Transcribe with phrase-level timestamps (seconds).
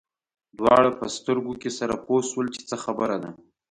[0.57, 3.31] دواړه په سترګو کې سره پوه شول چې خبره څه ده.